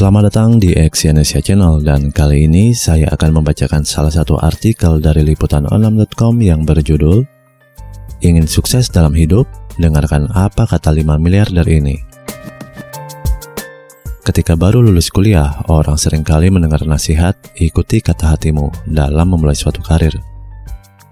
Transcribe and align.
Selamat 0.00 0.32
datang 0.32 0.56
di 0.56 0.72
Exyonesia 0.72 1.44
Channel 1.44 1.84
dan 1.84 2.08
kali 2.08 2.48
ini 2.48 2.72
saya 2.72 3.12
akan 3.12 3.36
membacakan 3.36 3.84
salah 3.84 4.08
satu 4.08 4.40
artikel 4.40 4.96
dari 4.96 5.20
liputanonline.com 5.28 6.40
yang 6.40 6.64
berjudul 6.64 7.20
Ingin 8.24 8.48
sukses 8.48 8.88
dalam 8.88 9.12
hidup? 9.12 9.44
Dengarkan 9.76 10.32
apa 10.32 10.64
kata 10.64 10.96
5 10.96 11.04
miliarder 11.20 11.68
ini. 11.68 12.00
Ketika 14.24 14.56
baru 14.56 14.80
lulus 14.80 15.12
kuliah, 15.12 15.68
orang 15.68 16.00
sering 16.00 16.24
kali 16.24 16.48
mendengar 16.48 16.80
nasihat, 16.88 17.36
ikuti 17.60 18.00
kata 18.00 18.32
hatimu 18.40 18.72
dalam 18.88 19.36
memulai 19.36 19.52
suatu 19.52 19.84
karir. 19.84 20.16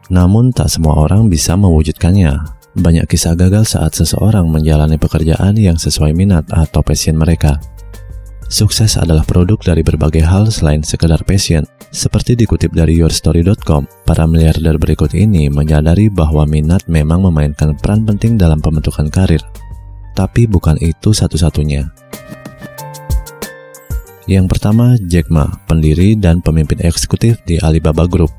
Namun 0.08 0.48
tak 0.56 0.72
semua 0.72 0.96
orang 0.96 1.28
bisa 1.28 1.60
mewujudkannya. 1.60 2.56
Banyak 2.80 3.04
kisah 3.04 3.36
gagal 3.36 3.68
saat 3.68 3.92
seseorang 3.92 4.48
menjalani 4.48 4.96
pekerjaan 4.96 5.60
yang 5.60 5.76
sesuai 5.76 6.16
minat 6.16 6.48
atau 6.48 6.80
passion 6.80 7.20
mereka. 7.20 7.60
Sukses 8.48 8.96
adalah 8.96 9.28
produk 9.28 9.60
dari 9.60 9.84
berbagai 9.84 10.24
hal 10.24 10.48
selain 10.48 10.80
sekedar 10.80 11.20
passion. 11.28 11.68
Seperti 11.92 12.32
dikutip 12.32 12.72
dari 12.72 12.96
yourstory.com, 12.96 13.84
para 14.08 14.24
miliarder 14.24 14.80
berikut 14.80 15.12
ini 15.12 15.52
menyadari 15.52 16.08
bahwa 16.08 16.48
minat 16.48 16.80
memang 16.88 17.28
memainkan 17.28 17.76
peran 17.76 18.08
penting 18.08 18.40
dalam 18.40 18.64
pembentukan 18.64 19.12
karir. 19.12 19.44
Tapi 20.16 20.48
bukan 20.48 20.80
itu 20.80 21.12
satu-satunya. 21.12 21.92
Yang 24.28 24.46
pertama, 24.48 24.96
Jack 25.04 25.28
Ma, 25.28 25.48
pendiri 25.68 26.16
dan 26.16 26.40
pemimpin 26.40 26.80
eksekutif 26.80 27.40
di 27.44 27.60
Alibaba 27.60 28.08
Group. 28.08 28.32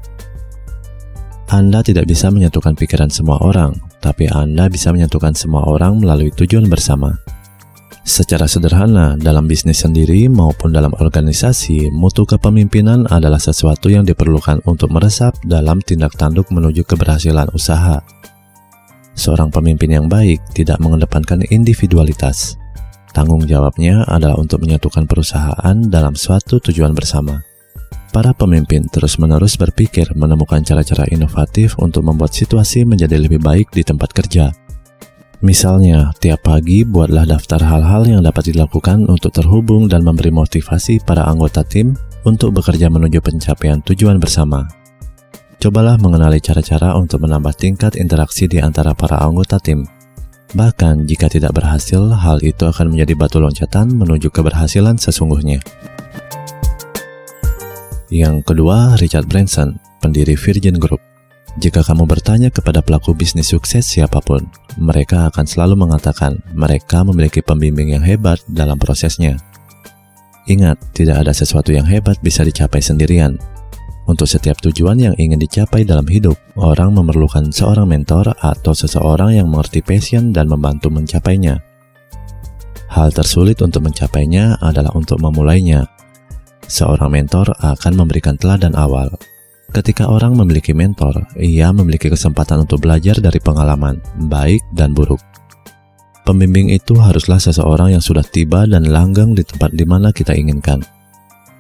Anda 1.49 1.81
tidak 1.85 2.09
bisa 2.09 2.33
menyatukan 2.33 2.77
pikiran 2.77 3.09
semua 3.09 3.41
orang, 3.41 3.73
tapi 4.01 4.25
Anda 4.29 4.69
bisa 4.69 4.89
menyatukan 4.89 5.33
semua 5.33 5.65
orang 5.65 6.01
melalui 6.01 6.29
tujuan 6.33 6.69
bersama. 6.69 7.13
Secara 8.09 8.49
sederhana, 8.49 9.13
dalam 9.21 9.45
bisnis 9.45 9.85
sendiri 9.85 10.25
maupun 10.33 10.73
dalam 10.73 10.89
organisasi, 10.97 11.93
mutu 11.93 12.25
kepemimpinan 12.25 13.05
adalah 13.05 13.37
sesuatu 13.37 13.85
yang 13.85 14.01
diperlukan 14.01 14.65
untuk 14.65 14.89
meresap 14.89 15.37
dalam 15.45 15.77
tindak 15.77 16.17
tanduk 16.17 16.49
menuju 16.49 16.89
keberhasilan 16.89 17.53
usaha. 17.53 18.01
Seorang 19.13 19.53
pemimpin 19.53 19.93
yang 19.93 20.09
baik 20.09 20.41
tidak 20.57 20.81
mengedepankan 20.81 21.45
individualitas. 21.53 22.57
Tanggung 23.13 23.45
jawabnya 23.45 24.01
adalah 24.09 24.41
untuk 24.41 24.65
menyatukan 24.65 25.05
perusahaan 25.05 25.77
dalam 25.85 26.17
suatu 26.17 26.57
tujuan 26.57 26.97
bersama. 26.97 27.45
Para 28.09 28.33
pemimpin 28.33 28.89
terus-menerus 28.89 29.53
berpikir 29.53 30.17
menemukan 30.17 30.65
cara-cara 30.65 31.05
inovatif 31.13 31.77
untuk 31.77 32.01
membuat 32.09 32.33
situasi 32.33 32.89
menjadi 32.89 33.21
lebih 33.21 33.37
baik 33.37 33.69
di 33.69 33.85
tempat 33.85 34.17
kerja 34.17 34.49
Misalnya, 35.39 36.11
tiap 36.19 36.43
pagi 36.43 36.83
buatlah 36.83 37.23
daftar 37.23 37.63
hal-hal 37.63 38.03
yang 38.03 38.21
dapat 38.27 38.51
dilakukan 38.51 39.07
untuk 39.07 39.31
terhubung 39.31 39.87
dan 39.87 40.03
memberi 40.03 40.35
motivasi 40.35 40.99
para 41.07 41.23
anggota 41.23 41.63
tim 41.63 41.95
untuk 42.27 42.59
bekerja 42.59 42.91
menuju 42.91 43.23
pencapaian 43.23 43.79
tujuan 43.87 44.19
bersama. 44.19 44.67
Cobalah 45.63 45.95
mengenali 45.95 46.43
cara-cara 46.43 46.91
untuk 46.99 47.23
menambah 47.23 47.55
tingkat 47.55 47.95
interaksi 47.95 48.51
di 48.51 48.59
antara 48.59 48.91
para 48.91 49.23
anggota 49.23 49.63
tim. 49.63 49.87
Bahkan 50.51 51.07
jika 51.07 51.31
tidak 51.31 51.55
berhasil, 51.55 51.99
hal 52.19 52.43
itu 52.43 52.67
akan 52.67 52.91
menjadi 52.91 53.15
batu 53.15 53.39
loncatan 53.39 53.95
menuju 53.95 54.27
keberhasilan 54.35 54.99
sesungguhnya. 54.99 55.63
Yang 58.11 58.43
kedua, 58.43 58.99
Richard 58.99 59.31
Branson, 59.31 59.79
pendiri 60.03 60.35
Virgin 60.35 60.75
Group. 60.75 61.08
Jika 61.59 61.83
kamu 61.83 62.07
bertanya 62.07 62.47
kepada 62.47 62.79
pelaku 62.79 63.11
bisnis 63.11 63.51
sukses 63.51 63.83
siapa 63.83 64.23
pun, 64.23 64.47
mereka 64.79 65.27
akan 65.27 65.43
selalu 65.43 65.75
mengatakan 65.75 66.39
mereka 66.55 67.03
memiliki 67.03 67.43
pembimbing 67.43 67.91
yang 67.91 67.99
hebat 67.99 68.39
dalam 68.47 68.79
prosesnya. 68.79 69.35
Ingat, 70.47 70.79
tidak 70.95 71.19
ada 71.19 71.35
sesuatu 71.35 71.75
yang 71.75 71.83
hebat 71.83 72.15
bisa 72.23 72.47
dicapai 72.47 72.79
sendirian. 72.79 73.35
Untuk 74.07 74.31
setiap 74.31 74.55
tujuan 74.63 75.03
yang 75.03 75.13
ingin 75.19 75.35
dicapai 75.35 75.83
dalam 75.83 76.07
hidup, 76.07 76.39
orang 76.55 76.95
memerlukan 76.95 77.51
seorang 77.51 77.91
mentor 77.91 78.31
atau 78.39 78.71
seseorang 78.71 79.35
yang 79.35 79.51
mengerti 79.51 79.83
passion 79.83 80.31
dan 80.31 80.47
membantu 80.47 80.87
mencapainya. 80.87 81.59
Hal 82.87 83.11
tersulit 83.11 83.59
untuk 83.59 83.83
mencapainya 83.83 84.63
adalah 84.63 84.95
untuk 84.95 85.19
memulainya. 85.19 85.91
Seorang 86.71 87.11
mentor 87.11 87.51
akan 87.59 87.93
memberikan 87.99 88.39
teladan 88.39 88.73
awal, 88.79 89.11
Ketika 89.69 90.09
orang 90.09 90.33
memiliki 90.33 90.73
mentor, 90.73 91.29
ia 91.37 91.69
memiliki 91.69 92.09
kesempatan 92.09 92.65
untuk 92.65 92.81
belajar 92.81 93.21
dari 93.21 93.37
pengalaman, 93.37 94.01
baik 94.25 94.65
dan 94.73 94.97
buruk. 94.97 95.21
Pembimbing 96.25 96.73
itu 96.73 96.97
haruslah 96.97 97.37
seseorang 97.37 97.93
yang 97.93 98.01
sudah 98.01 98.25
tiba 98.25 98.65
dan 98.65 98.89
langgang 98.89 99.37
di 99.37 99.45
tempat 99.45 99.69
di 99.73 99.85
mana 99.85 100.09
kita 100.09 100.33
inginkan. 100.33 100.81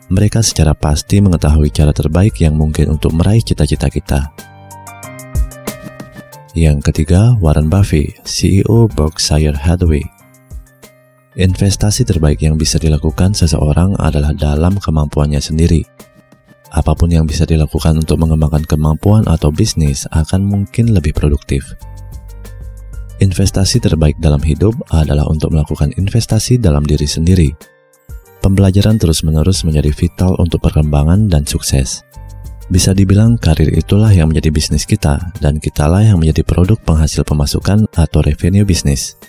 Mereka 0.09 0.41
secara 0.41 0.73
pasti 0.73 1.21
mengetahui 1.21 1.69
cara 1.69 1.93
terbaik 1.93 2.41
yang 2.41 2.57
mungkin 2.57 2.97
untuk 2.97 3.13
meraih 3.13 3.45
cita-cita 3.45 3.93
kita. 3.93 4.33
Yang 6.57 6.89
ketiga, 6.89 7.37
Warren 7.37 7.69
Buffett, 7.69 8.25
CEO 8.25 8.89
Berkshire 8.89 9.53
Hathaway. 9.53 10.01
Investasi 11.37 12.09
terbaik 12.09 12.41
yang 12.41 12.57
bisa 12.57 12.81
dilakukan 12.81 13.37
seseorang 13.37 13.93
adalah 14.01 14.33
dalam 14.33 14.81
kemampuannya 14.81 15.37
sendiri 15.37 15.85
apa 16.69 16.93
pun 16.93 17.09
yang 17.09 17.25
bisa 17.25 17.45
dilakukan 17.45 17.97
untuk 17.97 18.21
mengembangkan 18.21 18.65
kemampuan 18.65 19.25
atau 19.25 19.49
bisnis 19.49 20.05
akan 20.13 20.45
mungkin 20.45 20.93
lebih 20.93 21.17
produktif. 21.17 21.65
Investasi 23.19 23.83
terbaik 23.83 24.15
dalam 24.23 24.39
hidup 24.39 24.71
adalah 24.95 25.27
untuk 25.27 25.51
melakukan 25.51 25.91
investasi 25.99 26.55
dalam 26.55 26.87
diri 26.87 27.03
sendiri. 27.03 27.51
Pembelajaran 28.39 28.95
terus-menerus 28.95 29.67
menjadi 29.67 29.91
vital 29.91 30.39
untuk 30.39 30.63
perkembangan 30.63 31.27
dan 31.27 31.43
sukses. 31.43 32.07
Bisa 32.71 32.95
dibilang 32.95 33.35
karir 33.35 33.75
itulah 33.75 34.13
yang 34.13 34.31
menjadi 34.31 34.53
bisnis 34.53 34.87
kita, 34.87 35.19
dan 35.43 35.59
kitalah 35.59 36.05
yang 36.05 36.21
menjadi 36.21 36.45
produk 36.47 36.79
penghasil 36.79 37.27
pemasukan 37.27 37.89
atau 37.91 38.19
revenue 38.23 38.63
bisnis. 38.63 39.19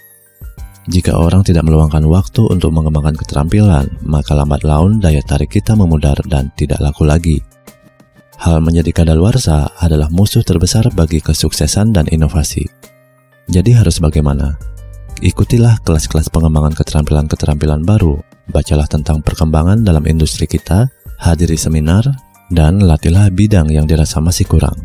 Jika 0.88 1.12
orang 1.12 1.44
tidak 1.44 1.68
meluangkan 1.68 2.00
waktu 2.08 2.40
untuk 2.48 2.72
mengembangkan 2.72 3.12
keterampilan, 3.20 4.00
maka 4.00 4.32
lambat 4.32 4.64
laun 4.64 4.96
daya 4.96 5.20
tarik 5.20 5.52
kita 5.52 5.76
memudar 5.76 6.16
dan 6.24 6.48
tidak 6.56 6.80
laku 6.80 7.04
lagi. 7.04 7.44
Hal 8.40 8.64
menjadi 8.64 9.04
kadaluarsa 9.04 9.76
adalah 9.76 10.08
musuh 10.08 10.40
terbesar 10.40 10.88
bagi 10.96 11.20
kesuksesan 11.20 11.92
dan 11.92 12.08
inovasi. 12.08 12.64
Jadi 13.52 13.76
harus 13.76 14.00
bagaimana? 14.00 14.56
Ikutilah 15.20 15.84
kelas-kelas 15.84 16.32
pengembangan 16.32 16.72
keterampilan-keterampilan 16.72 17.84
baru, 17.84 18.16
bacalah 18.48 18.88
tentang 18.88 19.20
perkembangan 19.20 19.84
dalam 19.84 20.08
industri 20.08 20.48
kita, 20.48 20.88
hadiri 21.20 21.60
seminar, 21.60 22.08
dan 22.48 22.80
latihlah 22.80 23.28
bidang 23.28 23.68
yang 23.68 23.84
dirasa 23.84 24.16
masih 24.24 24.48
kurang. 24.48 24.80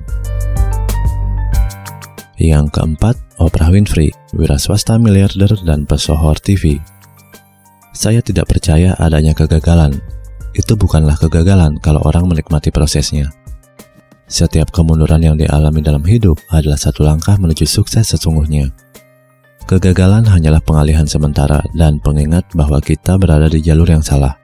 Yang 2.35 2.75
keempat, 2.75 3.15
Oprah 3.39 3.71
Winfrey, 3.71 4.11
wira 4.35 4.59
swasta 4.59 4.99
miliarder 4.99 5.55
dan 5.63 5.87
pesohor 5.87 6.35
TV. 6.43 6.83
Saya 7.95 8.19
tidak 8.19 8.51
percaya 8.51 8.91
adanya 8.99 9.31
kegagalan. 9.31 9.95
Itu 10.51 10.75
bukanlah 10.75 11.15
kegagalan 11.15 11.79
kalau 11.79 12.03
orang 12.03 12.27
menikmati 12.27 12.75
prosesnya. 12.75 13.31
Setiap 14.27 14.73
kemunduran 14.75 15.23
yang 15.23 15.35
dialami 15.39 15.79
dalam 15.79 16.03
hidup 16.03 16.35
adalah 16.51 16.75
satu 16.75 17.07
langkah 17.07 17.39
menuju 17.39 17.63
sukses 17.63 18.03
sesungguhnya. 18.03 18.67
Kegagalan 19.63 20.27
hanyalah 20.27 20.59
pengalihan 20.59 21.07
sementara 21.07 21.63
dan 21.71 22.03
pengingat 22.03 22.51
bahwa 22.51 22.83
kita 22.83 23.15
berada 23.15 23.47
di 23.47 23.63
jalur 23.63 23.87
yang 23.87 24.03
salah. 24.03 24.35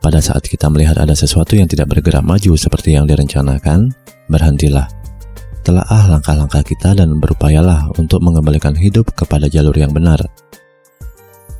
Pada 0.00 0.18
saat 0.18 0.42
kita 0.42 0.66
melihat 0.72 0.98
ada 0.98 1.14
sesuatu 1.14 1.54
yang 1.54 1.68
tidak 1.68 1.92
bergerak 1.92 2.24
maju 2.24 2.58
seperti 2.58 2.96
yang 2.98 3.06
direncanakan, 3.06 3.92
berhentilah 4.26 5.01
Telaah 5.62 6.10
langkah-langkah 6.10 6.66
kita 6.66 6.98
dan 6.98 7.22
berupayalah 7.22 7.86
untuk 7.94 8.18
mengembalikan 8.18 8.74
hidup 8.74 9.14
kepada 9.14 9.46
jalur 9.46 9.78
yang 9.78 9.94
benar. 9.94 10.18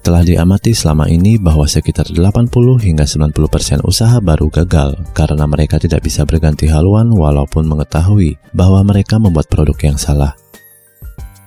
Telah 0.03 0.27
diamati 0.27 0.75
selama 0.75 1.07
ini 1.07 1.39
bahwa 1.39 1.63
sekitar 1.63 2.11
80 2.11 2.51
hingga 2.83 3.07
90% 3.07 3.87
usaha 3.87 4.19
baru 4.19 4.51
gagal 4.51 4.99
karena 5.15 5.47
mereka 5.47 5.79
tidak 5.79 6.03
bisa 6.03 6.27
berganti 6.27 6.67
haluan 6.67 7.15
walaupun 7.15 7.63
mengetahui 7.71 8.35
bahwa 8.51 8.83
mereka 8.83 9.23
membuat 9.23 9.47
produk 9.47 9.79
yang 9.79 9.95
salah. 9.95 10.35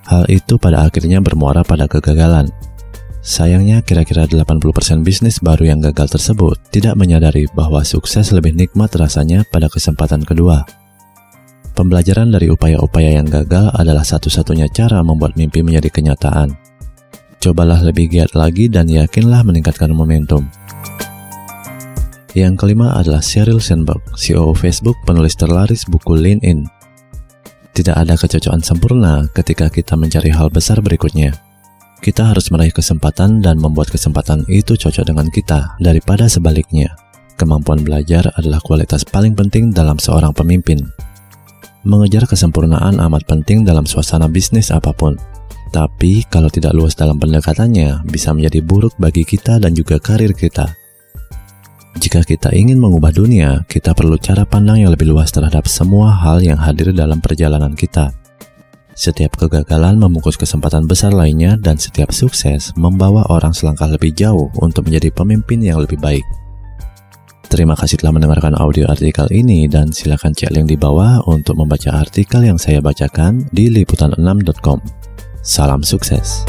Hal 0.07 0.23
itu 0.31 0.55
pada 0.55 0.87
akhirnya 0.87 1.19
bermuara 1.19 1.67
pada 1.67 1.91
kegagalan. 1.91 2.47
Sayangnya 3.19 3.83
kira-kira 3.83 4.23
80% 4.23 5.03
bisnis 5.03 5.43
baru 5.43 5.75
yang 5.75 5.83
gagal 5.83 6.15
tersebut 6.15 6.55
tidak 6.71 6.95
menyadari 6.95 7.51
bahwa 7.51 7.83
sukses 7.83 8.31
lebih 8.31 8.55
nikmat 8.55 8.95
rasanya 8.95 9.43
pada 9.51 9.67
kesempatan 9.67 10.23
kedua. 10.23 10.84
Pembelajaran 11.75 12.31
dari 12.31 12.47
upaya-upaya 12.47 13.19
yang 13.19 13.27
gagal 13.27 13.67
adalah 13.75 14.07
satu-satunya 14.07 14.71
cara 14.71 15.03
membuat 15.03 15.35
mimpi 15.35 15.59
menjadi 15.59 15.91
kenyataan. 15.91 16.55
Cobalah 17.43 17.83
lebih 17.83 18.07
giat 18.07 18.31
lagi 18.31 18.71
dan 18.71 18.87
yakinlah 18.87 19.43
meningkatkan 19.43 19.91
momentum. 19.91 20.47
Yang 22.31 22.55
kelima 22.63 22.95
adalah 22.95 23.19
Sheryl 23.19 23.59
Sandberg, 23.59 23.99
CEO 24.15 24.55
Facebook, 24.55 24.95
penulis 25.03 25.35
terlaris 25.35 25.83
buku 25.83 26.15
Lean 26.15 26.39
In. 26.47 26.63
Tidak 27.75 27.91
ada 27.91 28.15
kecocokan 28.15 28.63
sempurna 28.63 29.27
ketika 29.35 29.67
kita 29.67 29.99
mencari 29.99 30.31
hal 30.31 30.47
besar 30.47 30.79
berikutnya. 30.79 31.35
Kita 31.99 32.31
harus 32.31 32.47
meraih 32.55 32.71
kesempatan 32.71 33.43
dan 33.43 33.59
membuat 33.59 33.91
kesempatan 33.91 34.47
itu 34.47 34.79
cocok 34.79 35.11
dengan 35.11 35.27
kita 35.27 35.75
daripada 35.83 36.31
sebaliknya. 36.31 36.95
Kemampuan 37.35 37.83
belajar 37.83 38.31
adalah 38.39 38.63
kualitas 38.63 39.03
paling 39.03 39.35
penting 39.35 39.75
dalam 39.75 39.99
seorang 39.99 40.31
pemimpin. 40.31 40.87
Mengejar 41.85 42.25
kesempurnaan 42.25 42.97
amat 42.97 43.29
penting 43.29 43.61
dalam 43.61 43.85
suasana 43.85 44.25
bisnis 44.25 44.73
apa 44.73 44.89
pun. 44.89 45.21
Tapi 45.69 46.25
kalau 46.33 46.49
tidak 46.49 46.73
luas 46.73 46.97
dalam 46.97 47.21
pendekatannya, 47.21 48.01
bisa 48.09 48.33
menjadi 48.33 48.65
buruk 48.65 48.97
bagi 48.97 49.21
kita 49.21 49.61
dan 49.61 49.77
juga 49.77 50.01
karir 50.01 50.33
kita. 50.33 50.73
Jika 52.01 52.25
kita 52.25 52.49
ingin 52.57 52.81
mengubah 52.81 53.13
dunia, 53.13 53.63
kita 53.69 53.93
perlu 53.93 54.17
cara 54.17 54.49
pandang 54.49 54.81
yang 54.81 54.97
lebih 54.97 55.13
luas 55.13 55.29
terhadap 55.29 55.69
semua 55.69 56.09
hal 56.09 56.41
yang 56.41 56.57
hadir 56.57 56.89
dalam 56.89 57.21
perjalanan 57.21 57.77
kita. 57.77 58.09
Setiap 58.95 59.37
kegagalan 59.37 60.01
membungkus 60.01 60.41
kesempatan 60.41 60.89
besar 60.89 61.13
lainnya 61.13 61.53
dan 61.59 61.77
setiap 61.77 62.09
sukses 62.09 62.73
membawa 62.73 63.29
orang 63.29 63.53
selangkah 63.53 63.91
lebih 63.91 64.15
jauh 64.15 64.49
untuk 64.57 64.89
menjadi 64.89 65.13
pemimpin 65.13 65.61
yang 65.61 65.83
lebih 65.83 66.01
baik. 66.01 66.25
Terima 67.55 67.71
kasih 67.71 67.95
telah 68.03 68.11
mendengarkan 68.11 68.51
audio 68.59 68.83
artikel 68.91 69.31
ini 69.31 69.71
dan 69.71 69.87
silakan 69.87 70.35
cek 70.35 70.51
link 70.51 70.67
di 70.67 70.75
bawah 70.75 71.23
untuk 71.23 71.55
membaca 71.55 71.87
artikel 72.03 72.43
yang 72.43 72.59
saya 72.59 72.83
bacakan 72.83 73.47
di 73.55 73.71
liputan6.com. 73.71 74.83
Salam 75.39 75.79
sukses. 75.79 76.43